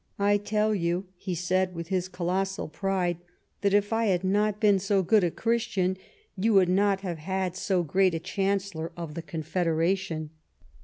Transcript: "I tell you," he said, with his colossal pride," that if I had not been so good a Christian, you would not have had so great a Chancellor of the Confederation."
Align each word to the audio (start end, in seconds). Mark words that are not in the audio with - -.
"I 0.31 0.37
tell 0.37 0.73
you," 0.73 1.05
he 1.15 1.35
said, 1.35 1.75
with 1.75 1.89
his 1.89 2.07
colossal 2.09 2.67
pride," 2.67 3.19
that 3.61 3.71
if 3.75 3.93
I 3.93 4.05
had 4.05 4.23
not 4.23 4.59
been 4.59 4.79
so 4.79 5.03
good 5.03 5.23
a 5.23 5.29
Christian, 5.29 5.95
you 6.35 6.55
would 6.55 6.69
not 6.69 7.01
have 7.01 7.19
had 7.19 7.55
so 7.55 7.83
great 7.83 8.15
a 8.15 8.19
Chancellor 8.19 8.91
of 8.97 9.13
the 9.13 9.21
Confederation." 9.21 10.31